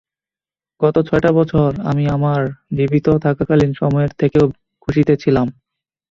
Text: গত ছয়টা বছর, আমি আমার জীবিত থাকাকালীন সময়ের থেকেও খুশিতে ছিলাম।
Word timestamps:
গত 0.81 0.95
ছয়টা 1.07 1.31
বছর, 1.39 1.69
আমি 1.89 2.03
আমার 2.15 2.41
জীবিত 2.77 3.07
থাকাকালীন 3.25 3.71
সময়ের 3.81 4.11
থেকেও 4.21 4.45
খুশিতে 4.83 5.13
ছিলাম। 5.23 5.47